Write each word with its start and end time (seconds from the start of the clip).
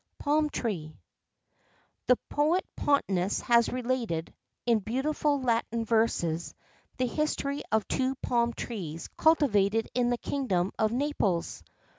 PALM 0.17 0.49
TREE. 0.49 0.97
The 2.07 2.15
poet 2.27 2.65
Pontanus 2.75 3.39
has 3.41 3.69
related, 3.69 4.33
in 4.65 4.79
beautiful 4.79 5.39
Latin 5.39 5.85
verses, 5.85 6.55
the 6.97 7.05
history 7.05 7.61
of 7.71 7.87
two 7.87 8.15
palm 8.15 8.51
trees 8.53 9.09
cultivated 9.15 9.87
in 9.93 10.09
the 10.09 10.17
kingdom 10.17 10.71
of 10.79 10.91
Naples. 10.91 11.61